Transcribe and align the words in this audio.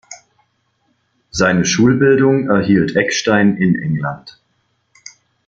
Seine 1.29 1.63
Schulbildung 1.63 2.49
erhielt 2.49 2.95
Eckstein 2.95 3.57
in 3.57 3.75
England. 3.79 4.41